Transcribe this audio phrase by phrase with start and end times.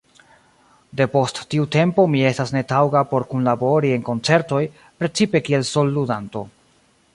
[1.01, 4.65] De post tiu tempo mi estas netaŭga por kunlabori en koncertoj,
[5.03, 6.47] precipe kiel solludanto.